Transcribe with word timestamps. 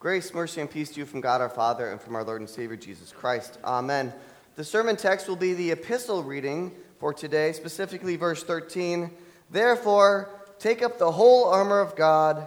Grace, 0.00 0.32
mercy, 0.32 0.60
and 0.60 0.70
peace 0.70 0.90
to 0.90 1.00
you 1.00 1.04
from 1.04 1.20
God 1.20 1.40
our 1.40 1.48
Father 1.48 1.90
and 1.90 2.00
from 2.00 2.14
our 2.14 2.22
Lord 2.22 2.40
and 2.40 2.48
Savior 2.48 2.76
Jesus 2.76 3.10
Christ. 3.10 3.58
Amen. 3.64 4.12
The 4.54 4.62
sermon 4.62 4.94
text 4.94 5.26
will 5.26 5.34
be 5.34 5.54
the 5.54 5.72
epistle 5.72 6.22
reading 6.22 6.70
for 7.00 7.12
today, 7.12 7.50
specifically 7.50 8.14
verse 8.14 8.44
13. 8.44 9.10
Therefore, 9.50 10.30
take 10.60 10.84
up 10.84 11.00
the 11.00 11.10
whole 11.10 11.46
armor 11.46 11.80
of 11.80 11.96
God, 11.96 12.46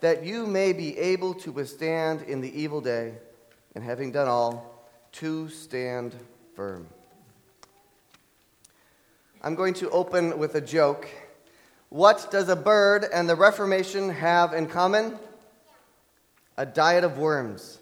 that 0.00 0.26
you 0.26 0.46
may 0.46 0.74
be 0.74 0.98
able 0.98 1.32
to 1.36 1.50
withstand 1.50 2.20
in 2.20 2.42
the 2.42 2.60
evil 2.60 2.82
day, 2.82 3.14
and 3.74 3.82
having 3.82 4.12
done 4.12 4.28
all, 4.28 4.86
to 5.12 5.48
stand 5.48 6.14
firm. 6.54 6.86
I'm 9.40 9.54
going 9.54 9.72
to 9.74 9.88
open 9.88 10.38
with 10.38 10.54
a 10.54 10.60
joke. 10.60 11.08
What 11.88 12.30
does 12.30 12.50
a 12.50 12.56
bird 12.56 13.06
and 13.10 13.26
the 13.26 13.36
Reformation 13.36 14.10
have 14.10 14.52
in 14.52 14.66
common? 14.66 15.18
A 16.60 16.66
diet 16.66 17.04
of 17.04 17.16
worms. 17.16 17.78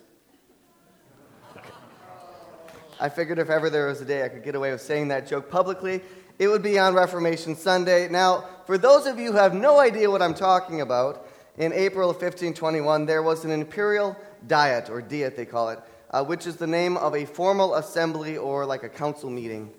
I 3.00 3.08
figured 3.08 3.40
if 3.40 3.50
ever 3.50 3.70
there 3.70 3.88
was 3.88 4.00
a 4.00 4.04
day 4.04 4.24
I 4.24 4.28
could 4.28 4.44
get 4.44 4.54
away 4.54 4.70
with 4.70 4.80
saying 4.80 5.08
that 5.08 5.26
joke 5.26 5.50
publicly, 5.50 6.00
it 6.38 6.46
would 6.46 6.62
be 6.62 6.78
on 6.78 6.94
Reformation 6.94 7.56
Sunday. 7.56 8.08
Now, 8.08 8.44
for 8.68 8.78
those 8.78 9.06
of 9.06 9.18
you 9.18 9.32
who 9.32 9.36
have 9.36 9.52
no 9.52 9.80
idea 9.80 10.08
what 10.08 10.22
I'm 10.22 10.32
talking 10.32 10.80
about, 10.80 11.26
in 11.56 11.72
April 11.72 12.08
of 12.08 12.18
1521, 12.18 13.04
there 13.04 13.20
was 13.20 13.44
an 13.44 13.50
imperial 13.50 14.16
diet, 14.46 14.88
or 14.90 15.02
diet 15.02 15.34
they 15.34 15.44
call 15.44 15.70
it, 15.70 15.80
uh, 16.12 16.24
which 16.24 16.46
is 16.46 16.54
the 16.54 16.68
name 16.68 16.96
of 16.98 17.16
a 17.16 17.24
formal 17.24 17.74
assembly 17.74 18.36
or 18.36 18.64
like 18.64 18.84
a 18.84 18.88
council 18.88 19.28
meeting. 19.28 19.72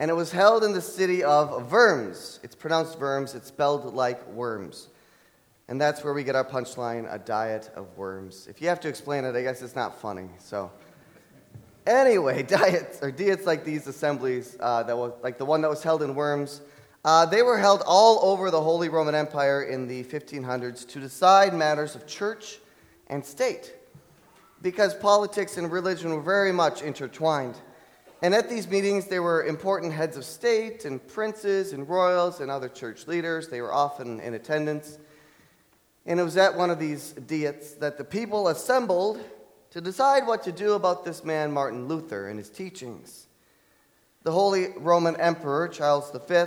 And 0.00 0.10
it 0.10 0.14
was 0.14 0.32
held 0.32 0.64
in 0.64 0.72
the 0.72 0.82
city 0.82 1.22
of 1.22 1.70
Worms. 1.70 2.40
It's 2.42 2.56
pronounced 2.56 2.98
Worms, 2.98 3.36
it's 3.36 3.46
spelled 3.46 3.94
like 3.94 4.26
worms. 4.26 4.88
And 5.70 5.80
that's 5.80 6.02
where 6.02 6.12
we 6.12 6.24
get 6.24 6.34
our 6.34 6.44
punchline 6.44 7.06
a 7.14 7.16
diet 7.16 7.70
of 7.76 7.96
worms. 7.96 8.48
If 8.50 8.60
you 8.60 8.66
have 8.66 8.80
to 8.80 8.88
explain 8.88 9.24
it, 9.24 9.36
I 9.36 9.42
guess 9.42 9.62
it's 9.62 9.76
not 9.76 10.00
funny. 10.00 10.28
So, 10.38 10.72
anyway, 11.86 12.42
diets 12.58 12.98
or 13.00 13.12
diets 13.12 13.46
like 13.46 13.64
these 13.64 13.86
assemblies, 13.86 14.56
uh, 14.58 14.82
that 14.82 14.98
was 14.98 15.12
like 15.22 15.38
the 15.38 15.44
one 15.44 15.62
that 15.62 15.70
was 15.70 15.84
held 15.84 16.02
in 16.02 16.16
Worms, 16.16 16.60
uh, 17.04 17.24
they 17.24 17.42
were 17.42 17.56
held 17.56 17.84
all 17.86 18.18
over 18.32 18.50
the 18.50 18.60
Holy 18.60 18.88
Roman 18.88 19.14
Empire 19.14 19.62
in 19.62 19.86
the 19.86 20.02
1500s 20.02 20.88
to 20.88 20.98
decide 20.98 21.54
matters 21.54 21.94
of 21.94 22.04
church 22.04 22.58
and 23.06 23.24
state, 23.24 23.72
because 24.62 24.92
politics 24.92 25.56
and 25.56 25.70
religion 25.70 26.12
were 26.12 26.20
very 26.20 26.52
much 26.52 26.82
intertwined. 26.82 27.54
And 28.22 28.34
at 28.34 28.50
these 28.50 28.66
meetings, 28.66 29.06
there 29.06 29.22
were 29.22 29.44
important 29.44 29.92
heads 29.92 30.16
of 30.16 30.24
state 30.24 30.84
and 30.84 31.06
princes 31.06 31.72
and 31.72 31.88
royals 31.88 32.40
and 32.40 32.50
other 32.50 32.68
church 32.68 33.06
leaders. 33.06 33.46
They 33.46 33.60
were 33.60 33.72
often 33.72 34.18
in 34.18 34.34
attendance. 34.34 34.98
And 36.10 36.18
it 36.18 36.24
was 36.24 36.36
at 36.36 36.56
one 36.56 36.70
of 36.70 36.80
these 36.80 37.12
diets 37.12 37.74
that 37.74 37.96
the 37.96 38.02
people 38.02 38.48
assembled 38.48 39.20
to 39.70 39.80
decide 39.80 40.26
what 40.26 40.42
to 40.42 40.50
do 40.50 40.72
about 40.72 41.04
this 41.04 41.22
man, 41.22 41.52
Martin 41.52 41.86
Luther, 41.86 42.26
and 42.26 42.36
his 42.36 42.50
teachings. 42.50 43.28
The 44.24 44.32
Holy 44.32 44.72
Roman 44.76 45.14
Emperor, 45.20 45.68
Charles 45.68 46.10
V, 46.10 46.46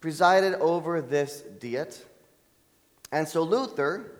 presided 0.00 0.54
over 0.54 1.02
this 1.02 1.42
diet. 1.42 2.02
And 3.12 3.28
so 3.28 3.42
Luther, 3.42 4.12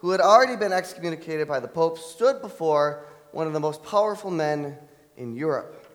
who 0.00 0.10
had 0.10 0.20
already 0.20 0.56
been 0.56 0.72
excommunicated 0.72 1.46
by 1.46 1.60
the 1.60 1.68
Pope, 1.68 1.96
stood 1.96 2.42
before 2.42 3.04
one 3.30 3.46
of 3.46 3.52
the 3.52 3.60
most 3.60 3.84
powerful 3.84 4.32
men 4.32 4.78
in 5.16 5.36
Europe. 5.36 5.86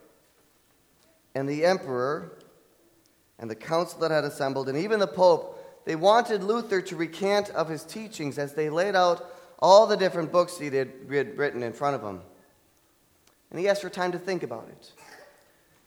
And 1.35 1.49
the 1.49 1.65
emperor 1.65 2.37
and 3.37 3.51
the 3.51 3.55
council 3.55 3.99
that 3.99 4.11
had 4.11 4.23
assembled, 4.23 4.69
and 4.69 4.77
even 4.77 5.01
the 5.01 5.07
Pope, 5.07 5.59
they 5.85 5.95
wanted 5.95 6.43
Luther 6.43 6.81
to 6.81 6.95
recant 6.95 7.49
of 7.49 7.69
his 7.69 7.83
teachings 7.83 8.37
as 8.37 8.53
they 8.53 8.69
laid 8.69 8.95
out 8.95 9.29
all 9.59 9.87
the 9.87 9.97
different 9.97 10.31
books 10.31 10.57
he 10.57 10.67
had 10.67 10.91
written 11.07 11.63
in 11.63 11.73
front 11.73 11.95
of 11.95 12.01
him. 12.01 12.21
And 13.49 13.59
he 13.59 13.67
asked 13.69 13.81
for 13.81 13.89
time 13.89 14.11
to 14.13 14.19
think 14.19 14.43
about 14.43 14.67
it. 14.69 14.91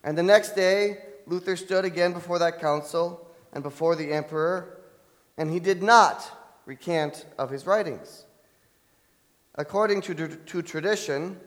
And 0.05 0.17
the 0.17 0.23
next 0.23 0.55
day, 0.55 0.99
Luther 1.27 1.57
stood 1.57 1.85
again 1.85 2.13
before 2.13 2.39
that 2.39 2.61
council 2.61 3.29
and 3.53 3.63
before 3.63 3.97
the 3.97 4.13
emperor, 4.13 4.79
and 5.37 5.51
he 5.51 5.59
did 5.59 5.83
not 5.83 6.31
recant 6.65 7.27
of 7.39 7.51
his 7.51 7.67
writings. 7.67 8.25
According 9.57 10.03
to, 10.03 10.29
to 10.29 10.63
tradition, 10.63 11.41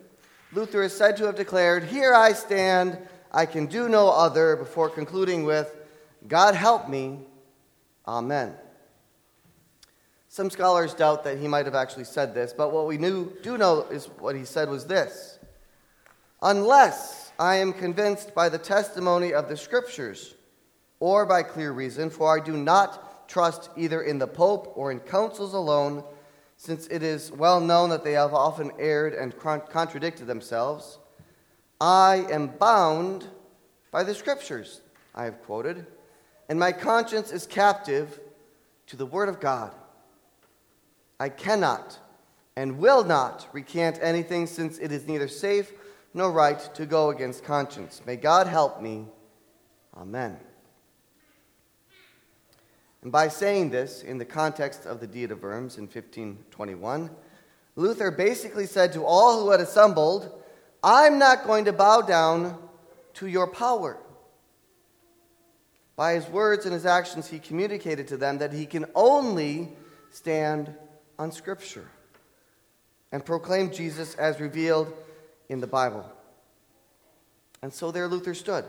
Luther 0.51 0.81
is 0.81 0.95
said 0.95 1.15
to 1.17 1.25
have 1.25 1.35
declared, 1.35 1.83
Here 1.83 2.13
I 2.13 2.33
stand, 2.33 2.97
I 3.31 3.45
can 3.45 3.67
do 3.67 3.87
no 3.87 4.09
other, 4.09 4.55
before 4.55 4.89
concluding 4.89 5.43
with, 5.43 5.75
God 6.27 6.55
help 6.55 6.89
me, 6.89 7.19
Amen. 8.09 8.55
Some 10.29 10.49
scholars 10.49 10.95
doubt 10.95 11.23
that 11.25 11.37
he 11.37 11.47
might 11.47 11.67
have 11.67 11.75
actually 11.75 12.05
said 12.05 12.33
this, 12.33 12.53
but 12.53 12.73
what 12.73 12.87
we 12.87 12.97
knew, 12.97 13.31
do 13.43 13.55
know 13.55 13.83
is 13.91 14.07
what 14.17 14.35
he 14.35 14.45
said 14.45 14.67
was 14.67 14.87
this 14.87 15.37
Unless 16.41 17.31
I 17.37 17.57
am 17.57 17.71
convinced 17.71 18.33
by 18.33 18.49
the 18.49 18.57
testimony 18.57 19.31
of 19.31 19.47
the 19.47 19.55
Scriptures 19.55 20.33
or 20.99 21.27
by 21.27 21.43
clear 21.43 21.71
reason, 21.71 22.09
for 22.09 22.35
I 22.35 22.43
do 22.43 22.57
not 22.57 23.29
trust 23.29 23.69
either 23.77 24.01
in 24.01 24.17
the 24.17 24.25
Pope 24.25 24.73
or 24.75 24.91
in 24.91 25.01
councils 25.01 25.53
alone, 25.53 26.03
since 26.57 26.87
it 26.87 27.03
is 27.03 27.31
well 27.31 27.59
known 27.59 27.89
that 27.91 28.03
they 28.03 28.13
have 28.13 28.33
often 28.33 28.71
erred 28.79 29.13
and 29.13 29.37
contradicted 29.37 30.25
themselves. 30.25 30.97
I 31.79 32.25
am 32.31 32.47
bound 32.47 33.27
by 33.91 34.01
the 34.03 34.15
Scriptures, 34.15 34.81
I 35.13 35.25
have 35.25 35.43
quoted, 35.43 35.85
and 36.49 36.59
my 36.59 36.71
conscience 36.71 37.31
is 37.31 37.45
captive 37.45 38.19
to 38.87 38.97
the 38.97 39.05
Word 39.05 39.29
of 39.29 39.39
God. 39.39 39.73
I 41.19 41.29
cannot 41.29 41.99
and 42.55 42.79
will 42.79 43.05
not 43.05 43.47
recant 43.53 43.99
anything, 44.01 44.47
since 44.47 44.79
it 44.79 44.91
is 44.91 45.07
neither 45.07 45.29
safe 45.29 45.71
nor 46.13 46.31
right 46.31 46.59
to 46.73 46.85
go 46.85 47.09
against 47.09 47.43
conscience. 47.43 48.01
May 48.05 48.17
God 48.17 48.47
help 48.47 48.81
me. 48.81 49.05
Amen. 49.95 50.37
And 53.01 53.11
by 53.11 53.29
saying 53.29 53.69
this 53.69 54.01
in 54.03 54.17
the 54.17 54.25
context 54.25 54.85
of 54.85 54.99
the 54.99 55.07
Diet 55.07 55.31
of 55.31 55.41
Worms 55.41 55.77
in 55.77 55.83
1521, 55.83 57.09
Luther 57.75 58.11
basically 58.11 58.65
said 58.65 58.91
to 58.91 59.05
all 59.05 59.41
who 59.41 59.51
had 59.51 59.61
assembled, 59.61 60.43
I'm 60.83 61.17
not 61.17 61.45
going 61.45 61.63
to 61.65 61.71
bow 61.71 62.01
down 62.01 62.57
to 63.13 63.27
your 63.27 63.47
power. 63.47 63.97
By 65.99 66.13
his 66.13 66.29
words 66.29 66.63
and 66.63 66.73
his 66.73 66.85
actions, 66.85 67.27
he 67.27 67.39
communicated 67.39 68.07
to 68.07 68.15
them 68.15 68.37
that 68.37 68.53
he 68.53 68.65
can 68.65 68.85
only 68.95 69.73
stand 70.11 70.73
on 71.19 71.29
Scripture 71.33 71.89
and 73.11 73.25
proclaim 73.25 73.69
Jesus 73.69 74.15
as 74.15 74.39
revealed 74.39 74.93
in 75.49 75.59
the 75.59 75.67
Bible. 75.67 76.09
And 77.61 77.73
so 77.73 77.91
there 77.91 78.07
Luther 78.07 78.33
stood 78.33 78.63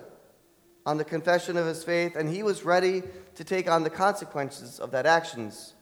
on 0.84 0.98
the 0.98 1.04
confession 1.04 1.56
of 1.56 1.66
his 1.66 1.84
faith, 1.84 2.16
and 2.16 2.28
he 2.28 2.42
was 2.42 2.64
ready 2.64 3.04
to 3.36 3.44
take 3.44 3.70
on 3.70 3.84
the 3.84 3.90
consequences 3.90 4.80
of 4.80 4.90
that 4.90 5.06
actions, 5.06 5.74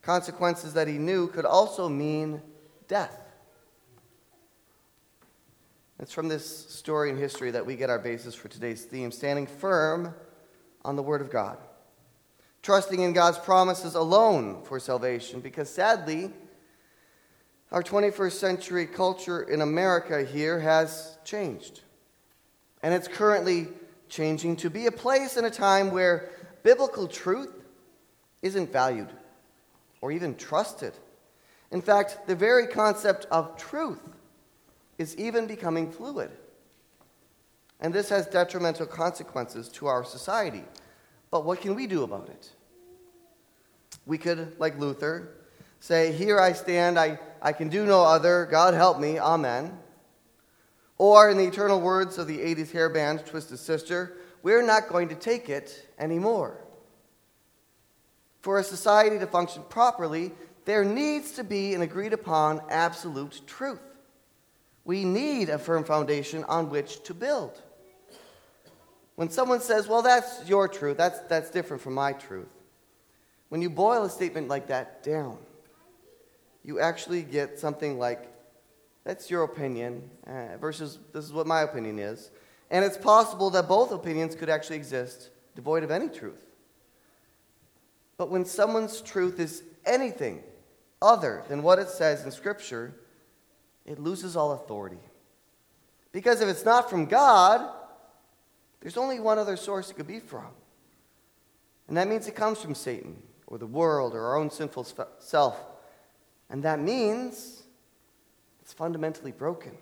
consequences 0.00 0.72
that 0.72 0.88
he 0.88 0.96
knew 0.96 1.28
could 1.28 1.44
also 1.44 1.86
mean 1.86 2.40
death. 2.88 3.20
It's 6.00 6.14
from 6.14 6.28
this 6.28 6.70
story 6.70 7.10
and 7.10 7.18
history 7.18 7.50
that 7.50 7.66
we 7.66 7.76
get 7.76 7.90
our 7.90 7.98
basis 7.98 8.34
for 8.34 8.48
today's 8.48 8.86
theme 8.86 9.12
standing 9.12 9.46
firm 9.46 10.14
on 10.84 10.96
the 10.96 11.02
Word 11.02 11.20
of 11.20 11.30
God, 11.30 11.58
trusting 12.62 13.00
in 13.00 13.12
God's 13.12 13.38
promises 13.38 13.94
alone 13.94 14.62
for 14.64 14.78
salvation, 14.78 15.40
because 15.40 15.70
sadly, 15.70 16.30
our 17.72 17.82
21st 17.82 18.32
century 18.32 18.86
culture 18.86 19.42
in 19.42 19.60
America 19.60 20.24
here 20.24 20.60
has 20.60 21.18
changed. 21.24 21.80
And 22.82 22.92
it's 22.94 23.08
currently 23.08 23.68
changing 24.08 24.56
to 24.56 24.70
be 24.70 24.86
a 24.86 24.92
place 24.92 25.36
and 25.36 25.46
a 25.46 25.50
time 25.50 25.90
where 25.90 26.30
biblical 26.62 27.08
truth 27.08 27.52
isn't 28.42 28.72
valued 28.72 29.08
or 30.00 30.12
even 30.12 30.34
trusted. 30.36 30.92
In 31.70 31.80
fact, 31.80 32.26
the 32.26 32.36
very 32.36 32.66
concept 32.66 33.26
of 33.30 33.56
truth 33.56 34.02
is 34.98 35.16
even 35.16 35.46
becoming 35.46 35.90
fluid. 35.90 36.30
And 37.84 37.92
this 37.92 38.08
has 38.08 38.26
detrimental 38.26 38.86
consequences 38.86 39.68
to 39.72 39.88
our 39.88 40.04
society. 40.04 40.64
But 41.30 41.44
what 41.44 41.60
can 41.60 41.74
we 41.74 41.86
do 41.86 42.02
about 42.02 42.30
it? 42.30 42.50
We 44.06 44.16
could, 44.16 44.58
like 44.58 44.78
Luther, 44.78 45.34
say, 45.80 46.10
Here 46.10 46.40
I 46.40 46.54
stand, 46.54 46.98
I, 46.98 47.18
I 47.42 47.52
can 47.52 47.68
do 47.68 47.84
no 47.84 48.02
other, 48.02 48.46
God 48.50 48.72
help 48.72 48.98
me, 48.98 49.18
Amen. 49.18 49.78
Or, 50.96 51.28
in 51.28 51.36
the 51.36 51.44
eternal 51.44 51.78
words 51.78 52.16
of 52.16 52.26
the 52.26 52.38
80s 52.38 52.72
hair 52.72 52.88
band, 52.88 53.26
Twisted 53.26 53.58
Sister, 53.58 54.16
we're 54.42 54.62
not 54.64 54.88
going 54.88 55.10
to 55.10 55.14
take 55.14 55.50
it 55.50 55.86
anymore. 55.98 56.64
For 58.40 58.58
a 58.58 58.64
society 58.64 59.18
to 59.18 59.26
function 59.26 59.62
properly, 59.68 60.32
there 60.64 60.86
needs 60.86 61.32
to 61.32 61.44
be 61.44 61.74
an 61.74 61.82
agreed 61.82 62.14
upon 62.14 62.62
absolute 62.70 63.42
truth. 63.46 63.82
We 64.86 65.04
need 65.04 65.50
a 65.50 65.58
firm 65.58 65.84
foundation 65.84 66.44
on 66.44 66.70
which 66.70 67.02
to 67.02 67.12
build. 67.12 67.60
When 69.16 69.30
someone 69.30 69.60
says, 69.60 69.86
Well, 69.88 70.02
that's 70.02 70.48
your 70.48 70.68
truth, 70.68 70.96
that's, 70.96 71.20
that's 71.20 71.50
different 71.50 71.82
from 71.82 71.94
my 71.94 72.12
truth, 72.12 72.48
when 73.48 73.62
you 73.62 73.70
boil 73.70 74.04
a 74.04 74.10
statement 74.10 74.48
like 74.48 74.68
that 74.68 75.02
down, 75.02 75.38
you 76.64 76.80
actually 76.80 77.22
get 77.22 77.58
something 77.58 77.98
like 77.98 78.28
That's 79.04 79.30
your 79.30 79.44
opinion 79.44 80.10
uh, 80.26 80.56
versus 80.58 80.98
this 81.12 81.24
is 81.24 81.32
what 81.32 81.46
my 81.46 81.62
opinion 81.62 81.98
is. 81.98 82.30
And 82.70 82.84
it's 82.84 82.96
possible 82.96 83.50
that 83.50 83.68
both 83.68 83.92
opinions 83.92 84.34
could 84.34 84.48
actually 84.48 84.76
exist 84.76 85.30
devoid 85.54 85.84
of 85.84 85.90
any 85.90 86.08
truth. 86.08 86.44
But 88.16 88.30
when 88.30 88.44
someone's 88.44 89.00
truth 89.00 89.38
is 89.38 89.62
anything 89.84 90.42
other 91.02 91.44
than 91.48 91.62
what 91.62 91.78
it 91.78 91.88
says 91.88 92.24
in 92.24 92.30
Scripture, 92.30 92.94
it 93.84 93.98
loses 93.98 94.36
all 94.36 94.52
authority. 94.52 94.98
Because 96.12 96.40
if 96.40 96.48
it's 96.48 96.64
not 96.64 96.88
from 96.88 97.06
God, 97.06 97.68
there's 98.84 98.98
only 98.98 99.18
one 99.18 99.38
other 99.38 99.56
source 99.56 99.90
it 99.90 99.94
could 99.94 100.06
be 100.06 100.20
from. 100.20 100.48
And 101.88 101.96
that 101.96 102.06
means 102.06 102.28
it 102.28 102.36
comes 102.36 102.60
from 102.60 102.74
Satan 102.74 103.16
or 103.46 103.56
the 103.56 103.66
world 103.66 104.14
or 104.14 104.26
our 104.26 104.36
own 104.36 104.50
sinful 104.50 104.86
self. 105.18 105.58
And 106.50 106.62
that 106.64 106.78
means 106.78 107.62
it's 108.60 108.74
fundamentally 108.74 109.32
broken. 109.32 109.72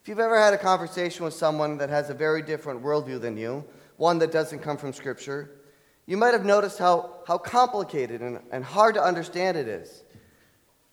If 0.00 0.08
you've 0.08 0.20
ever 0.20 0.40
had 0.40 0.54
a 0.54 0.58
conversation 0.58 1.26
with 1.26 1.34
someone 1.34 1.76
that 1.78 1.90
has 1.90 2.08
a 2.08 2.14
very 2.14 2.40
different 2.40 2.82
worldview 2.82 3.20
than 3.20 3.36
you, 3.36 3.62
one 3.98 4.18
that 4.20 4.32
doesn't 4.32 4.60
come 4.60 4.78
from 4.78 4.94
Scripture, 4.94 5.50
you 6.06 6.16
might 6.16 6.32
have 6.32 6.46
noticed 6.46 6.78
how, 6.78 7.18
how 7.28 7.36
complicated 7.36 8.22
and, 8.22 8.40
and 8.50 8.64
hard 8.64 8.94
to 8.94 9.02
understand 9.02 9.58
it 9.58 9.68
is. 9.68 10.02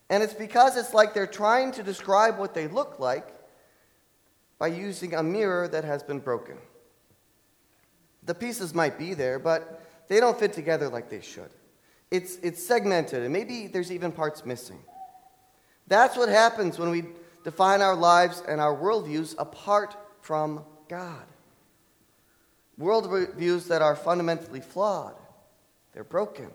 And 0.10 0.22
it's 0.22 0.34
because 0.34 0.76
it's 0.76 0.94
like 0.94 1.14
they're 1.14 1.26
trying 1.26 1.72
to 1.72 1.82
describe 1.82 2.38
what 2.38 2.54
they 2.54 2.68
look 2.68 3.00
like 3.00 3.39
by 4.60 4.68
using 4.68 5.16
a 5.16 5.24
mirror 5.24 5.68
that 5.70 5.86
has 5.86 6.04
been 6.04 6.20
broken. 6.20 6.58
The 8.24 8.36
pieces 8.36 8.76
might 8.76 9.00
be 9.00 9.14
there, 9.14 9.40
but 9.40 9.82
they 10.10 10.20
don't 10.20 10.38
fit 10.38 10.54
together 10.54 10.90
like 10.90 11.10
they 11.10 11.22
should. 11.22 11.50
It's, 12.12 12.36
it's 12.38 12.62
segmented, 12.62 13.24
and 13.24 13.32
maybe 13.32 13.68
there's 13.68 13.92
even 13.92 14.12
parts 14.12 14.46
missing. 14.46 14.80
That's 15.88 16.18
what 16.18 16.30
happens 16.30 16.78
when 16.78 16.90
we 16.90 17.06
define 17.44 17.82
our 17.82 17.96
lives 17.96 18.44
and 18.48 18.60
our 18.60 18.76
worldviews 18.76 19.34
apart 19.40 19.96
from 20.22 20.66
God. 20.90 21.24
Worldviews 22.80 23.68
that 23.68 23.82
are 23.82 23.96
fundamentally 23.96 24.62
flawed, 24.62 25.16
they're 25.94 26.04
broken. 26.04 26.52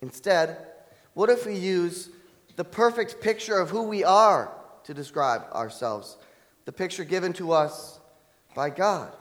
Instead, 0.00 0.58
what 1.14 1.28
if 1.28 1.44
we 1.44 1.54
use 1.54 2.10
the 2.56 2.64
perfect 2.64 3.20
picture 3.20 3.58
of 3.58 3.70
who 3.70 3.82
we 3.82 4.04
are 4.04 4.52
to 4.88 4.94
describe 4.94 5.42
ourselves? 5.52 6.16
The 6.64 6.72
picture 6.72 7.04
given 7.04 7.34
to 7.34 7.52
us 7.52 8.00
by 8.54 8.70
God. 8.70 9.12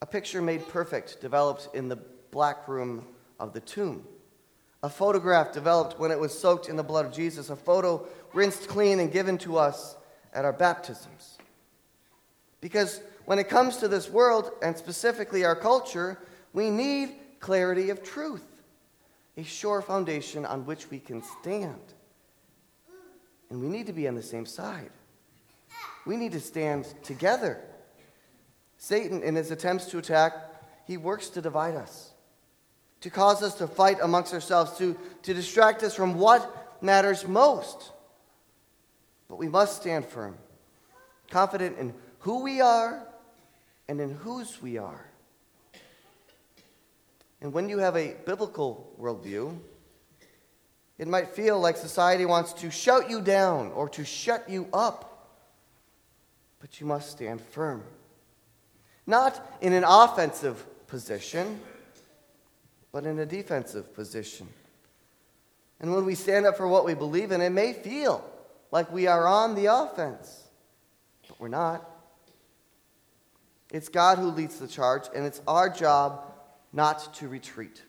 A 0.00 0.06
picture 0.06 0.40
made 0.40 0.66
perfect, 0.66 1.20
developed 1.20 1.68
in 1.74 1.90
the 1.90 1.98
black 2.30 2.66
room 2.66 3.04
of 3.38 3.52
the 3.52 3.60
tomb. 3.60 4.02
A 4.82 4.88
photograph 4.88 5.52
developed 5.52 5.98
when 5.98 6.10
it 6.10 6.18
was 6.18 6.36
soaked 6.36 6.70
in 6.70 6.76
the 6.76 6.82
blood 6.82 7.04
of 7.04 7.12
Jesus. 7.12 7.50
A 7.50 7.56
photo 7.56 8.06
rinsed 8.32 8.66
clean 8.66 8.98
and 8.98 9.12
given 9.12 9.36
to 9.38 9.58
us 9.58 9.94
at 10.32 10.46
our 10.46 10.54
baptisms. 10.54 11.36
Because 12.62 13.02
when 13.26 13.38
it 13.38 13.50
comes 13.50 13.76
to 13.76 13.88
this 13.88 14.08
world, 14.08 14.52
and 14.62 14.74
specifically 14.74 15.44
our 15.44 15.54
culture, 15.54 16.18
we 16.54 16.70
need 16.70 17.14
clarity 17.40 17.90
of 17.90 18.02
truth 18.02 18.54
a 19.36 19.42
sure 19.42 19.82
foundation 19.82 20.46
on 20.46 20.64
which 20.64 20.90
we 20.90 20.98
can 20.98 21.22
stand. 21.40 21.92
And 23.54 23.62
we 23.62 23.68
need 23.68 23.86
to 23.86 23.92
be 23.92 24.08
on 24.08 24.16
the 24.16 24.22
same 24.22 24.46
side. 24.46 24.90
We 26.04 26.16
need 26.16 26.32
to 26.32 26.40
stand 26.40 26.92
together. 27.04 27.60
Satan, 28.78 29.22
in 29.22 29.36
his 29.36 29.52
attempts 29.52 29.84
to 29.92 29.98
attack, 29.98 30.32
he 30.88 30.96
works 30.96 31.28
to 31.28 31.40
divide 31.40 31.76
us, 31.76 32.10
to 33.02 33.10
cause 33.10 33.44
us 33.44 33.54
to 33.58 33.68
fight 33.68 33.98
amongst 34.02 34.34
ourselves, 34.34 34.76
to, 34.78 34.98
to 35.22 35.32
distract 35.32 35.84
us 35.84 35.94
from 35.94 36.18
what 36.18 36.82
matters 36.82 37.28
most. 37.28 37.92
But 39.28 39.36
we 39.36 39.46
must 39.46 39.80
stand 39.80 40.04
firm, 40.04 40.36
confident 41.30 41.78
in 41.78 41.94
who 42.18 42.42
we 42.42 42.60
are 42.60 43.06
and 43.86 44.00
in 44.00 44.16
whose 44.16 44.60
we 44.60 44.78
are. 44.78 45.06
And 47.40 47.52
when 47.52 47.68
you 47.68 47.78
have 47.78 47.96
a 47.96 48.16
biblical 48.26 48.92
worldview, 49.00 49.56
it 50.98 51.08
might 51.08 51.30
feel 51.30 51.58
like 51.60 51.76
society 51.76 52.24
wants 52.24 52.52
to 52.54 52.70
shout 52.70 53.10
you 53.10 53.20
down 53.20 53.72
or 53.72 53.88
to 53.90 54.04
shut 54.04 54.48
you 54.48 54.68
up. 54.72 55.10
But 56.60 56.80
you 56.80 56.86
must 56.86 57.10
stand 57.10 57.40
firm. 57.40 57.82
Not 59.06 59.58
in 59.60 59.72
an 59.72 59.84
offensive 59.86 60.64
position, 60.86 61.60
but 62.92 63.04
in 63.04 63.18
a 63.18 63.26
defensive 63.26 63.92
position. 63.94 64.48
And 65.80 65.92
when 65.92 66.04
we 66.04 66.14
stand 66.14 66.46
up 66.46 66.56
for 66.56 66.68
what 66.68 66.84
we 66.84 66.94
believe 66.94 67.32
in, 67.32 67.40
it 67.40 67.50
may 67.50 67.72
feel 67.72 68.24
like 68.70 68.90
we 68.92 69.06
are 69.06 69.26
on 69.26 69.54
the 69.54 69.66
offense, 69.66 70.44
but 71.28 71.38
we're 71.40 71.48
not. 71.48 71.90
It's 73.70 73.88
God 73.88 74.18
who 74.18 74.28
leads 74.28 74.58
the 74.58 74.68
charge, 74.68 75.02
and 75.14 75.26
it's 75.26 75.42
our 75.48 75.68
job 75.68 76.32
not 76.72 77.12
to 77.14 77.28
retreat. 77.28 77.82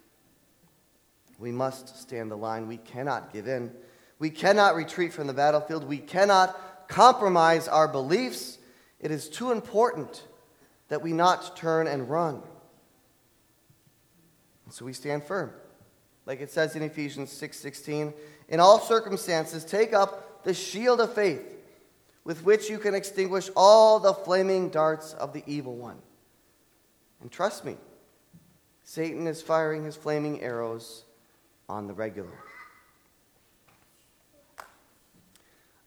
We 1.38 1.52
must 1.52 2.00
stand 2.00 2.32
the 2.32 2.38
line. 2.38 2.68
We 2.68 2.78
cannot 2.78 3.34
give 3.34 3.48
in. 3.48 3.72
We 4.20 4.30
cannot 4.30 4.76
retreat 4.76 5.14
from 5.14 5.28
the 5.28 5.34
battlefield. 5.34 5.84
We 5.84 5.98
cannot 5.98 6.88
compromise 6.88 7.68
our 7.68 7.88
beliefs. 7.88 8.58
It 9.00 9.12
is 9.12 9.30
too 9.30 9.52
important 9.52 10.26
that 10.88 11.02
we 11.02 11.12
not 11.12 11.58
turn 11.58 11.88
and 11.88 12.10
run. 12.10 12.42
And 14.66 14.74
so 14.74 14.86
we 14.86 14.94
stand 14.94 15.24
firm. 15.24 15.52
Like 16.26 16.42
it 16.42 16.52
says 16.52 16.76
in 16.76 16.82
Ephesians 16.82 17.32
6:16, 17.32 18.14
in 18.48 18.60
all 18.60 18.80
circumstances 18.80 19.64
take 19.64 19.94
up 19.94 20.44
the 20.44 20.54
shield 20.54 21.02
of 21.02 21.14
faith 21.14 21.44
with 22.24 22.44
which 22.44 22.70
you 22.70 22.80
can 22.80 22.96
extinguish 22.96 23.50
all 23.56 24.00
the 24.00 24.14
flaming 24.14 24.70
darts 24.70 25.14
of 25.14 25.34
the 25.34 25.44
evil 25.46 25.76
one. 25.76 26.02
And 27.22 27.32
trust 27.32 27.66
me, 27.66 27.78
Satan 28.84 29.28
is 29.28 29.42
firing 29.42 29.84
his 29.84 29.96
flaming 29.96 30.42
arrows 30.42 31.05
on 31.68 31.88
the 31.88 31.94
regular. 31.94 32.30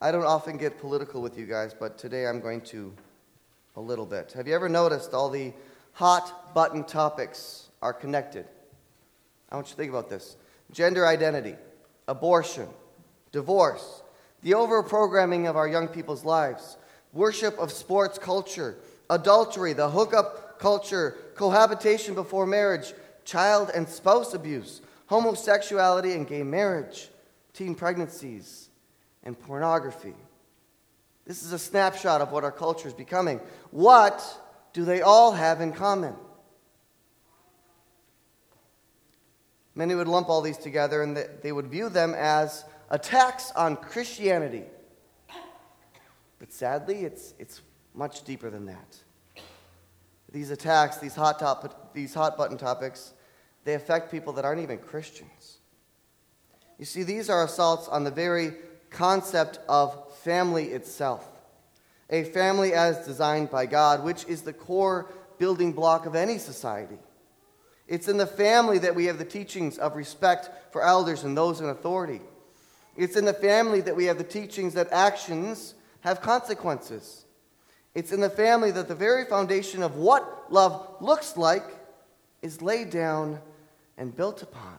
I 0.01 0.13
don't 0.13 0.25
often 0.25 0.57
get 0.57 0.79
political 0.79 1.21
with 1.21 1.37
you 1.37 1.47
guys, 1.47 1.75
but 1.75 1.99
today 1.99 2.27
I'm 2.27 2.41
going 2.41 2.61
to 2.63 2.93
a 3.77 3.81
little 3.81 4.07
bit. 4.07 4.33
Have 4.33 4.47
you 4.47 4.55
ever 4.55 4.69
noticed 4.69 5.13
all 5.13 5.29
the 5.29 5.53
hot 5.93 6.55
button 6.55 6.85
topics 6.85 7.69
are 7.83 7.93
connected? 7.93 8.47
I 9.51 9.57
want 9.57 9.69
you 9.69 9.73
to 9.73 9.77
think 9.77 9.91
about 9.91 10.09
this 10.09 10.37
gender 10.73 11.07
identity, 11.07 11.57
abortion, 12.07 12.69
divorce, 13.33 14.03
the 14.43 14.53
overprogramming 14.53 15.49
of 15.49 15.57
our 15.57 15.67
young 15.67 15.89
people's 15.89 16.25
lives, 16.25 16.77
worship 17.13 17.59
of 17.59 17.73
sports 17.73 18.19
culture, 18.19 18.77
adultery, 19.11 19.73
the 19.73 19.91
hookup 19.91 20.59
culture, 20.59 21.17
cohabitation 21.35 22.15
before 22.15 22.47
marriage, 22.47 22.93
child 23.25 23.71
and 23.75 23.89
spouse 23.89 24.35
abuse, 24.35 24.81
homosexuality 25.09 26.13
and 26.13 26.27
gay 26.27 26.43
marriage, 26.43 27.09
teen 27.53 27.75
pregnancies, 27.75 28.69
and 29.25 29.39
pornography. 29.39 30.15
This 31.27 31.43
is 31.43 31.53
a 31.53 31.59
snapshot 31.59 32.21
of 32.21 32.31
what 32.31 32.45
our 32.45 32.53
culture 32.53 32.89
is 32.89 32.95
becoming. 32.95 33.41
What 33.71 34.23
do 34.73 34.85
they 34.85 35.03
all 35.03 35.33
have 35.33 35.61
in 35.61 35.73
common? 35.73 36.15
Many 39.75 39.95
would 39.95 40.09
lump 40.09 40.29
all 40.29 40.41
these 40.41 40.59
together 40.59 41.03
and 41.03 41.17
they 41.43 41.53
would 41.53 41.67
view 41.67 41.89
them 41.89 42.15
as 42.15 42.65
attacks 42.91 43.51
on 43.53 43.77
Christianity. 43.77 44.65
But 46.39 46.53
sadly, 46.53 47.05
it's, 47.05 47.35
it's 47.39 47.61
much 47.95 48.25
deeper 48.25 48.51
than 48.51 48.67
that. 48.67 48.97
These 50.31 50.51
attacks, 50.51 50.99
these 50.99 51.15
hot, 51.15 51.39
top, 51.39 51.95
these 51.95 52.13
hot 52.13 52.37
button 52.37 52.59
topics, 52.59 53.13
they 53.65 53.75
affect 53.75 54.11
people 54.11 54.33
that 54.35 54.45
aren't 54.45 54.63
even 54.63 54.79
Christians. 54.79 55.59
You 56.79 56.85
see, 56.85 57.03
these 57.03 57.29
are 57.29 57.45
assaults 57.45 57.89
on 57.89 58.05
the 58.05 58.11
very 58.11 58.53
concept 58.91 59.59
of 59.69 60.17
family 60.19 60.67
itself. 60.67 61.29
A 62.11 62.25
family 62.25 62.73
as 62.73 63.05
designed 63.05 63.51
by 63.51 63.67
God, 63.67 64.05
which 64.05 64.25
is 64.27 64.43
the 64.43 64.53
core 64.53 65.11
building 65.39 65.73
block 65.73 66.07
of 66.07 66.15
any 66.15 66.39
society. 66.39 66.99
It's 67.87 68.09
in 68.09 68.17
the 68.17 68.27
family 68.27 68.79
that 68.79 68.95
we 68.95 69.07
have 69.07 69.19
the 69.19 69.25
teachings 69.25 69.79
of 69.79 69.97
respect 69.97 70.51
for 70.73 70.83
elders 70.83 71.25
and 71.25 71.37
those 71.37 71.61
in 71.61 71.69
authority. 71.69 72.21
It's 72.97 73.17
in 73.17 73.25
the 73.25 73.35
family 73.35 73.81
that 73.83 73.97
we 73.97 74.07
have 74.07 74.19
the 74.19 74.25
teachings 74.25 74.75
that 74.75 74.93
actions 74.93 75.75
have 76.01 76.21
consequences. 76.21 77.25
It's 77.95 78.13
in 78.13 78.21
the 78.21 78.31
family 78.31 78.71
that 78.73 78.89
the 78.89 78.95
very 78.95 79.25
foundation 79.25 79.83
of 79.83 79.97
what 79.97 80.53
love 80.53 80.97
looks 81.01 81.37
like 81.37 81.65
is 82.43 82.63
laid 82.63 82.91
down 82.91 83.41
and 83.97 84.15
built 84.15 84.43
upon. 84.43 84.79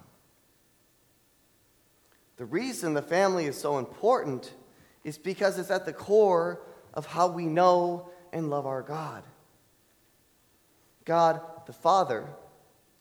The 2.38 2.46
reason 2.46 2.94
the 2.94 3.02
family 3.02 3.46
is 3.46 3.58
so 3.58 3.78
important 3.78 4.54
is 5.04 5.18
because 5.18 5.60
it's 5.60 5.72
at 5.72 5.86
the 5.86 5.94
core 5.94 6.62
of 6.94 7.06
how 7.06 7.28
we 7.28 7.46
know 7.46 8.10
and 8.32 8.50
love 8.50 8.66
our 8.66 8.82
God. 8.82 9.24
God, 11.06 11.42
the 11.66 11.74
Father, 11.74 12.26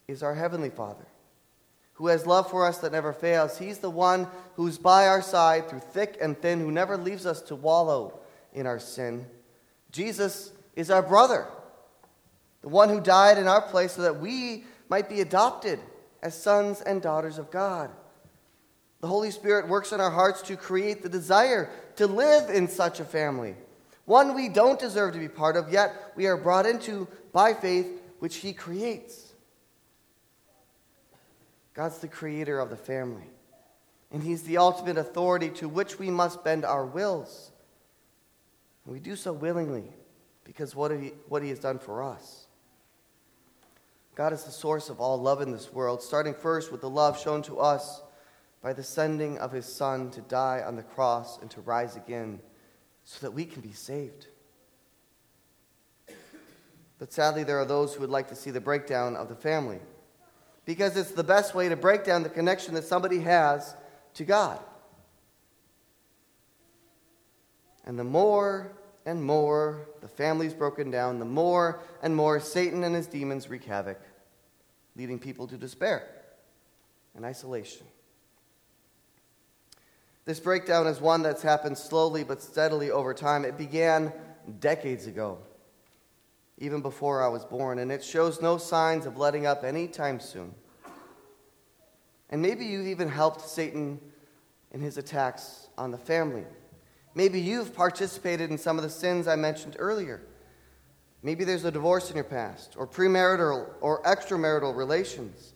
is 0.09 0.23
our 0.23 0.35
Heavenly 0.35 0.71
Father, 0.71 1.07
who 1.95 2.09
has 2.09 2.27
love 2.27 2.51
for 2.51 2.67
us 2.67 2.79
that 2.79 2.93
never 2.93 3.13
fails. 3.13 3.59
He's 3.59 3.79
the 3.79 3.91
one 3.91 4.27
who's 4.57 4.79
by 4.79 5.07
our 5.07 5.23
side 5.23 5.69
through 5.69 5.81
thick 5.81 6.17
and 6.21 6.37
thin, 6.41 6.61
who 6.61 6.73
never 6.73 6.97
leaves 6.97 7.27
us 7.27 7.43
to 7.43 7.55
wallow 7.55 8.19
in 8.53 8.67
our 8.67 8.79
sin. 8.79 9.27
Jesus 9.93 10.53
is 10.75 10.91
our 10.91 11.03
brother, 11.03 11.47
the 12.63 12.69
one 12.69 12.89
who 12.89 13.01
died 13.01 13.39
in 13.39 13.47
our 13.47 13.63
place 13.63 13.93
so 13.93 14.03
that 14.03 14.21
we 14.21 14.65
might 14.89 15.09
be 15.09 15.21
adopted 15.21 15.79
as 16.23 16.41
sons 16.41 16.81
and 16.81 17.01
daughters 17.01 17.39
of 17.39 17.51
God. 17.51 17.91
The 19.01 19.07
Holy 19.07 19.31
Spirit 19.31 19.69
works 19.69 19.93
in 19.93 20.01
our 20.01 20.11
hearts 20.11 20.43
to 20.43 20.57
create 20.57 21.03
the 21.03 21.09
desire 21.09 21.71
to 21.97 22.07
live 22.07 22.51
in 22.51 22.69
such 22.69 23.01
a 23.01 23.05
family, 23.05 23.55
one 24.05 24.35
we 24.35 24.49
don't 24.49 24.81
deserve 24.81 25.13
to 25.13 25.19
be 25.19 25.29
part 25.29 25.57
of, 25.57 25.71
yet 25.71 26.13
we 26.17 26.27
are 26.27 26.37
brought 26.37 26.67
into 26.67 27.07
by 27.33 27.53
faith, 27.53 27.87
which 28.19 28.37
He 28.37 28.53
creates. 28.53 29.35
God's 31.75 31.99
the 31.99 32.09
creator 32.09 32.59
of 32.59 32.71
the 32.71 32.77
family, 32.77 33.31
and 34.11 34.23
He's 34.23 34.43
the 34.43 34.57
ultimate 34.57 34.99
authority 34.99 35.51
to 35.51 35.69
which 35.69 35.99
we 35.99 36.11
must 36.11 36.43
bend 36.43 36.65
our 36.65 36.87
wills. 36.87 37.53
And 38.85 38.95
we 38.95 39.01
do 39.01 39.15
so 39.15 39.33
willingly 39.33 39.93
because 40.43 40.75
what 40.75 40.91
he, 40.91 41.13
what 41.29 41.43
he 41.43 41.51
has 41.51 41.59
done 41.59 41.79
for 41.79 42.03
us. 42.03 42.48
God 44.19 44.33
is 44.33 44.43
the 44.43 44.51
source 44.51 44.89
of 44.89 45.01
all 45.01 45.17
love 45.17 45.41
in 45.43 45.53
this 45.53 45.73
world, 45.73 46.03
starting 46.03 46.35
first 46.35 46.73
with 46.73 46.81
the 46.81 46.91
love 46.91 47.21
shown 47.21 47.41
to 47.43 47.61
us 47.61 48.03
by 48.61 48.73
the 48.73 48.83
sending 48.83 49.39
of 49.39 49.53
his 49.53 49.65
Son 49.65 50.11
to 50.11 50.21
die 50.23 50.61
on 50.67 50.75
the 50.75 50.83
cross 50.83 51.41
and 51.41 51.49
to 51.53 51.61
rise 51.61 51.95
again 51.95 52.41
so 53.05 53.21
that 53.21 53.31
we 53.31 53.45
can 53.45 53.63
be 53.63 53.71
saved. 53.71 54.27
But 56.99 57.13
sadly, 57.13 57.45
there 57.45 57.61
are 57.61 57.65
those 57.65 57.95
who 57.95 58.01
would 58.01 58.11
like 58.11 58.27
to 58.31 58.35
see 58.35 58.51
the 58.51 58.61
breakdown 58.61 59.15
of 59.15 59.29
the 59.29 59.37
family 59.37 59.79
because 60.65 60.97
it's 60.97 61.13
the 61.13 61.23
best 61.23 61.55
way 61.55 61.69
to 61.69 61.77
break 61.77 62.03
down 62.03 62.25
the 62.25 62.29
connection 62.29 62.75
that 62.75 62.83
somebody 62.83 63.21
has 63.21 63.77
to 64.15 64.25
God. 64.25 64.59
And 67.85 67.97
the 67.97 68.03
more 68.03 68.73
and 69.07 69.23
more 69.23 69.89
the 70.01 70.09
family's 70.09 70.53
broken 70.53 70.91
down, 70.91 71.19
the 71.19 71.25
more 71.25 71.81
and 72.03 72.15
more 72.15 72.41
Satan 72.41 72.85
and 72.85 72.95
his 72.95 73.07
demons 73.07 73.49
wreak 73.49 73.65
havoc, 73.65 73.99
leading 74.99 75.19
people 75.19 75.47
to 75.47 75.57
despair 75.57 76.07
and 77.15 77.25
isolation. 77.25 77.87
This 80.25 80.41
breakdown 80.41 80.87
is 80.87 81.01
one 81.01 81.23
that's 81.23 81.41
happened 81.41 81.79
slowly 81.79 82.25
but 82.25 82.43
steadily 82.43 82.91
over 82.91 83.15
time. 83.15 83.45
It 83.45 83.57
began 83.57 84.13
decades 84.61 85.07
ago 85.07 85.39
even 86.61 86.83
before 86.83 87.23
I 87.23 87.29
was 87.29 87.45
born, 87.45 87.79
and 87.79 87.93
it 87.93 88.03
shows 88.03 88.43
no 88.43 88.59
signs 88.59 89.07
of 89.07 89.17
letting 89.17 89.47
up 89.47 89.63
anytime 89.63 90.19
soon. 90.19 90.53
And 92.31 92.43
maybe 92.43 92.65
you've 92.65 92.89
even 92.89 93.09
helped 93.09 93.49
Satan 93.49 94.01
in 94.73 94.81
his 94.81 94.99
attacks 94.99 95.69
on 95.79 95.93
the 95.93 95.99
family. 95.99 96.45
Maybe 97.15 97.41
you've 97.41 97.75
participated 97.75 98.51
in 98.51 98.59
some 98.59 98.77
of 98.77 98.83
the 98.83 98.91
sins 98.91 99.29
I 99.29 99.37
mentioned 99.37 99.77
earlier. 99.79 100.21
Maybe 101.29 101.45
there's 101.45 101.67
a 101.67 101.71
divorce 101.71 102.09
in 102.09 102.17
your 102.17 102.25
past, 102.25 102.73
or 102.79 102.87
premarital 102.87 103.69
or 103.83 104.03
extramarital 104.05 104.75
relations, 104.75 105.53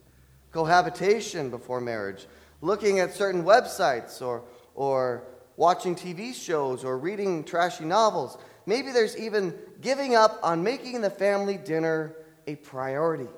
cohabitation 0.50 1.48
before 1.48 1.80
marriage, 1.80 2.26
looking 2.60 3.00
at 3.00 3.14
certain 3.14 3.42
websites, 3.42 4.20
or, 4.20 4.42
or 4.74 5.24
watching 5.56 5.96
TV 5.96 6.34
shows, 6.34 6.84
or 6.84 6.98
reading 6.98 7.42
trashy 7.42 7.86
novels. 7.86 8.36
Maybe 8.66 8.92
there's 8.92 9.16
even 9.16 9.54
giving 9.80 10.14
up 10.14 10.38
on 10.42 10.62
making 10.62 11.00
the 11.00 11.08
family 11.08 11.56
dinner 11.56 12.16
a 12.46 12.56
priority. 12.56 13.30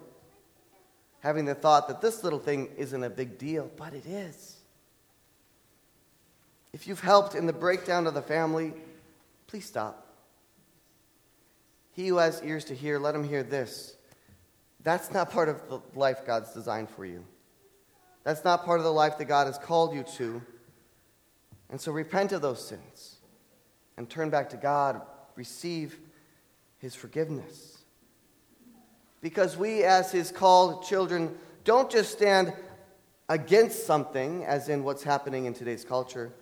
Having 1.21 1.45
the 1.45 1.55
thought 1.55 1.87
that 1.87 2.01
this 2.01 2.25
little 2.25 2.41
thing 2.41 2.69
isn't 2.77 3.05
a 3.05 3.11
big 3.11 3.39
deal, 3.39 3.71
but 3.77 3.95
it 3.95 4.07
is. 4.07 4.57
If 6.73 6.89
you've 6.89 6.99
helped 6.99 7.37
in 7.37 7.47
the 7.47 7.53
breakdown 7.53 8.09
of 8.09 8.15
the 8.15 8.23
family, 8.23 8.75
please 9.47 9.67
stop. 9.67 10.04
He 11.95 12.09
who 12.09 12.17
has 12.17 12.43
ears 12.43 12.65
to 12.67 12.75
hear, 12.75 12.99
let 12.99 13.15
him 13.15 13.25
hear 13.25 13.43
this. 13.43 13.97
That's 14.83 15.13
not 15.13 15.31
part 15.31 15.49
of 15.49 15.69
the 15.69 15.81
life 15.95 16.27
God's 16.27 16.53
designed 16.53 16.91
for 16.91 17.07
you. 17.07 17.25
That's 18.25 18.45
not 18.45 18.65
part 18.65 18.81
of 18.81 18.85
the 18.85 18.93
life 18.93 19.17
that 19.19 19.27
God 19.27 19.47
has 19.47 19.59
called 19.59 19.95
you 19.95 20.03
to. 20.17 20.43
And 21.71 21.81
so 21.81 21.93
repent 21.93 22.33
of 22.33 22.43
those 22.43 22.67
sins 22.67 23.17
and 23.97 24.09
turn 24.09 24.29
back 24.29 24.51
to 24.51 24.57
God 24.57 25.01
receive 25.37 25.99
his 26.79 26.95
forgiveness. 26.95 27.79
Because 29.21 29.57
we, 29.57 29.85
as 29.85 30.13
his 30.13 30.31
called 30.31 30.85
children, 30.85 31.35
don't 31.65 31.91
just 31.91 32.13
stand 32.13 32.53
against 33.29 33.87
something, 33.87 34.45
as 34.45 34.69
in 34.69 34.85
what's 34.85 35.03
happening 35.03 35.47
in 35.47 35.55
today's 35.55 35.85
culture, 35.85 36.33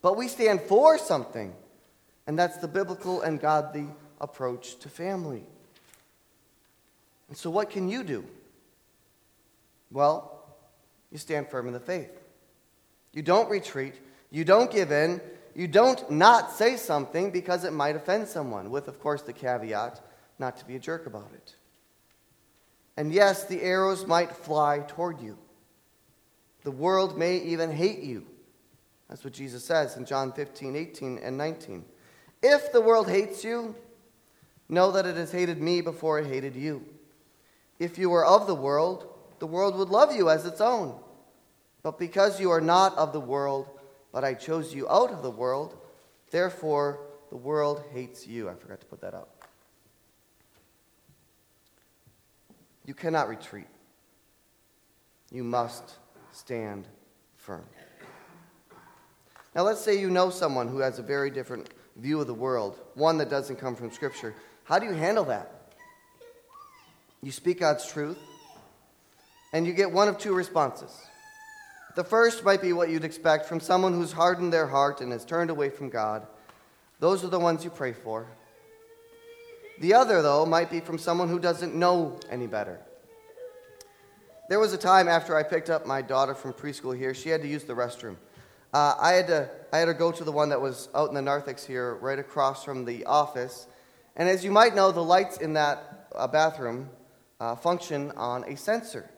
but 0.00 0.16
we 0.16 0.26
stand 0.26 0.60
for 0.62 0.98
something. 0.98 1.54
And 2.26 2.38
that's 2.38 2.58
the 2.58 2.68
biblical 2.68 3.22
and 3.22 3.40
godly 3.40 3.86
approach 4.22 4.78
to 4.78 4.88
family. 4.88 5.44
And 7.28 7.36
so, 7.36 7.50
what 7.50 7.68
can 7.68 7.88
you 7.88 8.04
do? 8.04 8.24
Well, 9.90 10.46
you 11.10 11.18
stand 11.18 11.48
firm 11.48 11.66
in 11.66 11.74
the 11.74 11.80
faith. 11.80 12.10
You 13.12 13.22
don't 13.22 13.50
retreat. 13.50 13.94
You 14.30 14.44
don't 14.44 14.70
give 14.70 14.90
in. 14.90 15.20
You 15.54 15.68
don't 15.68 16.10
not 16.10 16.52
say 16.52 16.76
something 16.76 17.30
because 17.30 17.64
it 17.64 17.74
might 17.74 17.96
offend 17.96 18.28
someone, 18.28 18.70
with, 18.70 18.88
of 18.88 18.98
course, 18.98 19.20
the 19.20 19.34
caveat 19.34 20.00
not 20.38 20.56
to 20.56 20.64
be 20.64 20.76
a 20.76 20.78
jerk 20.78 21.06
about 21.06 21.30
it. 21.34 21.56
And 22.96 23.12
yes, 23.12 23.44
the 23.44 23.62
arrows 23.62 24.06
might 24.06 24.34
fly 24.34 24.80
toward 24.86 25.20
you. 25.20 25.36
The 26.64 26.70
world 26.70 27.18
may 27.18 27.38
even 27.38 27.70
hate 27.70 28.00
you. 28.00 28.26
That's 29.08 29.24
what 29.24 29.32
Jesus 29.34 29.64
says 29.64 29.96
in 29.96 30.06
John 30.06 30.32
15, 30.32 30.74
18, 30.76 31.18
and 31.18 31.36
19. 31.36 31.84
If 32.42 32.72
the 32.72 32.80
world 32.80 33.08
hates 33.08 33.44
you, 33.44 33.74
know 34.72 34.90
that 34.92 35.06
it 35.06 35.16
has 35.16 35.30
hated 35.30 35.60
me 35.60 35.82
before 35.82 36.18
it 36.18 36.26
hated 36.26 36.56
you. 36.56 36.84
If 37.78 37.98
you 37.98 38.10
were 38.10 38.24
of 38.24 38.46
the 38.46 38.54
world, 38.54 39.06
the 39.38 39.46
world 39.46 39.76
would 39.76 39.90
love 39.90 40.14
you 40.14 40.30
as 40.30 40.46
its 40.46 40.60
own. 40.60 40.98
But 41.82 41.98
because 41.98 42.40
you 42.40 42.50
are 42.50 42.60
not 42.60 42.96
of 42.96 43.12
the 43.12 43.20
world, 43.20 43.68
but 44.12 44.24
I 44.24 44.34
chose 44.34 44.74
you 44.74 44.88
out 44.88 45.10
of 45.10 45.22
the 45.22 45.30
world. 45.30 45.76
Therefore, 46.30 47.00
the 47.30 47.36
world 47.36 47.82
hates 47.92 48.26
you. 48.26 48.48
I 48.48 48.54
forgot 48.54 48.80
to 48.80 48.86
put 48.86 49.00
that 49.02 49.14
up. 49.14 49.28
You 52.86 52.94
cannot 52.94 53.28
retreat. 53.28 53.66
You 55.30 55.44
must 55.44 55.98
stand 56.32 56.86
firm. 57.36 57.64
Now, 59.54 59.62
let's 59.62 59.80
say 59.80 59.98
you 59.98 60.08
know 60.08 60.30
someone 60.30 60.68
who 60.68 60.78
has 60.78 60.98
a 60.98 61.02
very 61.02 61.30
different 61.30 61.68
view 61.96 62.20
of 62.20 62.26
the 62.26 62.34
world, 62.34 62.78
one 62.94 63.18
that 63.18 63.30
doesn't 63.30 63.56
come 63.56 63.74
from 63.74 63.90
Scripture. 63.90 64.34
How 64.64 64.78
do 64.78 64.86
you 64.86 64.92
handle 64.92 65.24
that? 65.26 65.50
You 67.22 67.32
speak 67.32 67.60
God's 67.60 67.86
truth, 67.86 68.18
and 69.52 69.66
you 69.66 69.72
get 69.72 69.90
one 69.90 70.08
of 70.08 70.18
two 70.18 70.34
responses. 70.34 70.90
The 71.94 72.04
first 72.04 72.44
might 72.44 72.62
be 72.62 72.72
what 72.72 72.88
you'd 72.88 73.04
expect 73.04 73.46
from 73.46 73.60
someone 73.60 73.92
who's 73.92 74.12
hardened 74.12 74.52
their 74.52 74.66
heart 74.66 75.00
and 75.00 75.12
has 75.12 75.24
turned 75.24 75.50
away 75.50 75.68
from 75.68 75.90
God. 75.90 76.26
Those 77.00 77.22
are 77.22 77.28
the 77.28 77.38
ones 77.38 77.64
you 77.64 77.70
pray 77.70 77.92
for. 77.92 78.26
The 79.80 79.94
other, 79.94 80.22
though, 80.22 80.46
might 80.46 80.70
be 80.70 80.80
from 80.80 80.98
someone 80.98 81.28
who 81.28 81.38
doesn't 81.38 81.74
know 81.74 82.18
any 82.30 82.46
better. 82.46 82.80
There 84.48 84.58
was 84.60 84.72
a 84.72 84.78
time 84.78 85.08
after 85.08 85.36
I 85.36 85.42
picked 85.42 85.70
up 85.70 85.86
my 85.86 86.02
daughter 86.02 86.34
from 86.34 86.52
preschool 86.52 86.96
here, 86.96 87.14
she 87.14 87.28
had 87.28 87.42
to 87.42 87.48
use 87.48 87.64
the 87.64 87.74
restroom. 87.74 88.16
Uh, 88.72 88.94
I, 88.98 89.12
had 89.12 89.26
to, 89.26 89.50
I 89.70 89.78
had 89.78 89.84
to 89.86 89.94
go 89.94 90.10
to 90.10 90.24
the 90.24 90.32
one 90.32 90.48
that 90.48 90.60
was 90.60 90.88
out 90.94 91.08
in 91.10 91.14
the 91.14 91.20
narthex 91.20 91.66
here, 91.66 91.94
right 91.96 92.18
across 92.18 92.64
from 92.64 92.86
the 92.86 93.04
office. 93.04 93.66
And 94.16 94.28
as 94.28 94.44
you 94.44 94.50
might 94.50 94.74
know, 94.74 94.92
the 94.92 95.02
lights 95.02 95.38
in 95.38 95.52
that 95.54 96.08
uh, 96.14 96.26
bathroom 96.26 96.88
uh, 97.38 97.54
function 97.56 98.12
on 98.12 98.44
a 98.44 98.56
sensor. 98.56 99.10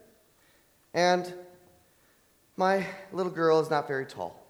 And 0.92 1.32
my 2.56 2.84
little 3.12 3.30
girl 3.30 3.60
is 3.60 3.70
not 3.70 3.86
very 3.86 4.06
tall, 4.06 4.44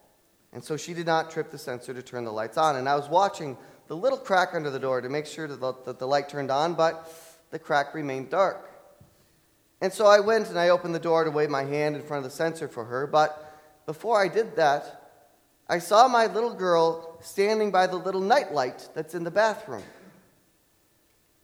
and 0.53 0.63
so 0.63 0.77
she 0.77 0.95
did 0.95 1.07
not 1.07 1.31
trip 1.31 1.51
the 1.51 1.59
sensor 1.59 1.93
to 1.93 2.03
turn 2.03 2.25
the 2.25 2.33
lights 2.33 2.57
on. 2.57 2.77
And 2.77 2.89
I 2.89 2.97
was 2.97 3.09
watching 3.09 3.57
the 3.89 3.97
little 3.97 4.19
crack 4.19 4.51
under 4.53 4.71
the 4.71 4.79
door 4.79 5.01
to 5.01 5.09
make 5.09 5.27
sure 5.27 5.49
that 5.49 5.61
the, 5.61 5.75
that 5.85 5.99
the 5.99 6.07
light 6.07 6.29
turned 6.29 6.51
on, 6.51 6.75
but 6.75 7.11
the 7.51 7.59
crack 7.59 7.95
remained 7.95 8.31
dark. 8.31 8.71
And 9.81 9.93
so 9.93 10.07
I 10.07 10.21
went 10.21 10.49
and 10.49 10.59
I 10.59 10.71
opened 10.71 10.95
the 10.95 11.01
door 11.01 11.25
to 11.25 11.31
wave 11.31 11.51
my 11.51 11.65
hand 11.65 11.95
in 11.95 12.03
front 12.03 12.25
of 12.25 12.31
the 12.31 12.37
sensor 12.37 12.69
for 12.69 12.85
her, 12.85 13.07
but 13.07 13.44
before 13.87 14.21
I 14.21 14.29
did 14.29 14.57
that, 14.57 15.01
I 15.69 15.79
saw 15.79 16.09
my 16.09 16.27
little 16.27 16.55
girl 16.55 17.19
standing 17.23 17.71
by 17.71 17.87
the 17.87 17.97
little 17.97 18.21
nightlight 18.21 18.89
that's 18.95 19.15
in 19.15 19.25
the 19.25 19.31
bathroom. 19.31 19.83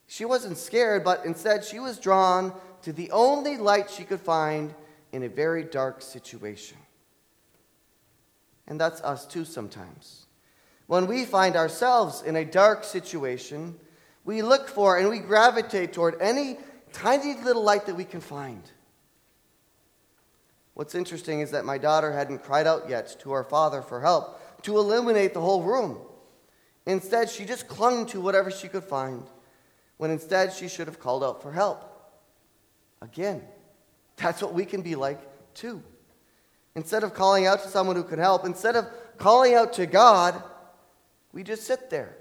She 0.07 0.25
wasn't 0.25 0.59
scared, 0.59 1.05
but 1.05 1.25
instead 1.25 1.65
she 1.65 1.79
was 1.79 1.99
drawn 1.99 2.53
to 2.83 2.93
the 2.93 3.11
only 3.13 3.57
light 3.57 3.91
she 3.91 4.05
could 4.05 4.21
find 4.21 4.75
in 5.13 5.23
a 5.23 5.29
very 5.29 5.65
dark 5.65 6.03
situation. 6.03 6.79
And 8.67 8.81
that's 8.81 9.01
us 9.03 9.27
too 9.27 9.45
sometimes. 9.45 10.27
When 10.87 11.07
we 11.07 11.25
find 11.25 11.57
ourselves 11.57 12.23
in 12.23 12.37
a 12.37 12.45
dark 12.45 12.85
situation, 12.85 13.79
we 14.25 14.43
look 14.43 14.69
for 14.69 14.99
and 14.99 15.09
we 15.09 15.19
gravitate 15.19 15.93
toward 15.93 16.21
any 16.21 16.59
tiny 16.93 17.35
little 17.43 17.63
light 17.63 17.87
that 17.87 17.95
we 17.95 18.05
can 18.05 18.21
find. 18.21 18.63
What's 20.81 20.95
interesting 20.95 21.41
is 21.41 21.51
that 21.51 21.67
my 21.67 21.77
daughter 21.77 22.11
hadn't 22.11 22.43
cried 22.43 22.67
out 22.67 22.89
yet 22.89 23.15
to 23.21 23.33
her 23.33 23.45
father 23.45 23.83
for 23.83 24.01
help 24.01 24.63
to 24.63 24.79
illuminate 24.79 25.35
the 25.35 25.41
whole 25.43 25.63
room. 25.63 25.99
Instead, 26.87 27.29
she 27.29 27.45
just 27.45 27.69
clung 27.69 28.07
to 28.07 28.19
whatever 28.19 28.51
she 28.51 28.67
could 28.67 28.85
find, 28.85 29.25
when 29.99 30.11
instead 30.11 30.55
she 30.55 30.69
should 30.69 30.87
have 30.87 30.99
called 30.99 31.23
out 31.23 31.43
for 31.43 31.53
help. 31.53 31.85
Again, 33.03 33.43
that's 34.17 34.41
what 34.41 34.55
we 34.55 34.65
can 34.65 34.81
be 34.81 34.95
like 34.95 35.21
too. 35.53 35.83
Instead 36.75 37.05
of 37.05 37.13
calling 37.13 37.45
out 37.45 37.63
to 37.63 37.69
someone 37.69 37.95
who 37.95 38.03
can 38.03 38.19
help, 38.19 38.47
instead 38.47 38.75
of 38.75 38.87
calling 39.19 39.53
out 39.53 39.75
to 39.75 39.85
God, 39.85 40.43
we 41.35 41.43
just 41.43 41.65
sit 41.65 41.91
there. 41.91 42.17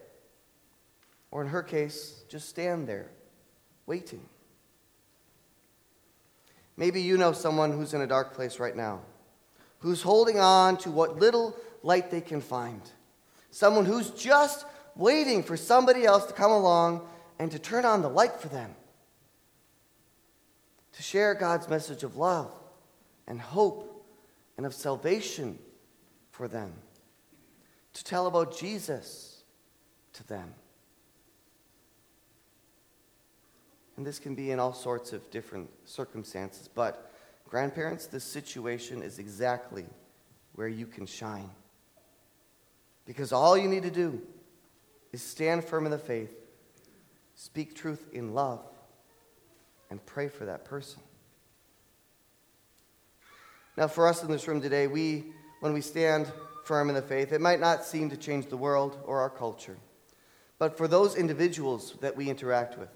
Or 1.31 1.41
in 1.41 1.47
her 1.47 1.63
case, 1.63 2.25
just 2.27 2.49
stand 2.49 2.89
there, 2.89 3.09
waiting. 3.85 4.25
Maybe 6.79 7.01
you 7.01 7.17
know 7.17 7.33
someone 7.33 7.73
who's 7.73 7.93
in 7.93 7.99
a 7.99 8.07
dark 8.07 8.33
place 8.33 8.57
right 8.57 8.73
now, 8.73 9.01
who's 9.79 10.01
holding 10.01 10.39
on 10.39 10.77
to 10.77 10.89
what 10.89 11.19
little 11.19 11.53
light 11.83 12.09
they 12.09 12.21
can 12.21 12.39
find. 12.39 12.81
Someone 13.51 13.85
who's 13.85 14.11
just 14.11 14.65
waiting 14.95 15.43
for 15.43 15.57
somebody 15.57 16.05
else 16.05 16.25
to 16.27 16.33
come 16.33 16.53
along 16.53 17.05
and 17.37 17.51
to 17.51 17.59
turn 17.59 17.83
on 17.83 18.01
the 18.01 18.07
light 18.07 18.39
for 18.39 18.47
them. 18.47 18.73
To 20.93 21.03
share 21.03 21.33
God's 21.33 21.67
message 21.67 22.03
of 22.03 22.15
love 22.15 22.49
and 23.27 23.41
hope 23.41 24.05
and 24.55 24.65
of 24.65 24.73
salvation 24.73 25.59
for 26.31 26.47
them. 26.47 26.71
To 27.95 28.03
tell 28.05 28.25
about 28.25 28.57
Jesus 28.57 29.43
to 30.13 30.25
them. 30.27 30.53
And 33.99 34.07
this 34.07 34.17
can 34.17 34.33
be 34.33 34.51
in 34.51 34.61
all 34.61 34.71
sorts 34.71 35.11
of 35.11 35.29
different 35.29 35.69
circumstances, 35.83 36.69
but 36.73 37.11
grandparents, 37.49 38.05
this 38.05 38.23
situation 38.23 39.03
is 39.03 39.19
exactly 39.19 39.83
where 40.55 40.69
you 40.69 40.85
can 40.85 41.05
shine. 41.05 41.49
Because 43.05 43.33
all 43.33 43.57
you 43.57 43.67
need 43.67 43.83
to 43.83 43.91
do 43.91 44.21
is 45.11 45.21
stand 45.21 45.65
firm 45.65 45.83
in 45.83 45.91
the 45.91 45.97
faith, 45.97 46.33
speak 47.35 47.75
truth 47.75 48.07
in 48.13 48.33
love, 48.33 48.63
and 49.89 50.05
pray 50.05 50.29
for 50.29 50.45
that 50.45 50.63
person. 50.63 51.01
Now, 53.75 53.89
for 53.89 54.07
us 54.07 54.23
in 54.23 54.31
this 54.31 54.47
room 54.47 54.61
today, 54.61 54.87
we, 54.87 55.25
when 55.59 55.73
we 55.73 55.81
stand 55.81 56.31
firm 56.63 56.87
in 56.87 56.95
the 56.95 57.01
faith, 57.01 57.33
it 57.33 57.41
might 57.41 57.59
not 57.59 57.83
seem 57.83 58.09
to 58.11 58.15
change 58.15 58.45
the 58.45 58.55
world 58.55 58.97
or 59.03 59.19
our 59.19 59.29
culture. 59.29 59.75
But 60.57 60.77
for 60.77 60.87
those 60.87 61.17
individuals 61.17 61.97
that 61.99 62.15
we 62.15 62.29
interact 62.29 62.79
with, 62.79 62.87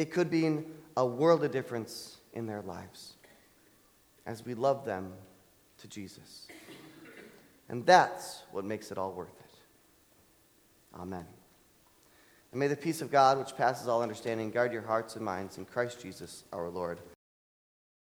it 0.00 0.10
could 0.10 0.32
mean 0.32 0.64
a 0.96 1.04
world 1.04 1.44
of 1.44 1.50
difference 1.50 2.16
in 2.32 2.46
their 2.46 2.62
lives 2.62 3.16
as 4.24 4.46
we 4.46 4.54
love 4.54 4.86
them 4.86 5.12
to 5.76 5.88
Jesus. 5.88 6.48
And 7.68 7.84
that's 7.84 8.44
what 8.50 8.64
makes 8.64 8.90
it 8.90 8.96
all 8.96 9.12
worth 9.12 9.28
it. 9.28 10.98
Amen. 10.98 11.26
And 12.50 12.58
may 12.58 12.66
the 12.66 12.76
peace 12.76 13.02
of 13.02 13.10
God, 13.10 13.38
which 13.38 13.54
passes 13.58 13.88
all 13.88 14.02
understanding, 14.02 14.50
guard 14.50 14.72
your 14.72 14.80
hearts 14.80 15.16
and 15.16 15.24
minds 15.24 15.58
in 15.58 15.66
Christ 15.66 16.00
Jesus 16.00 16.44
our 16.50 16.70
Lord. 16.70 16.98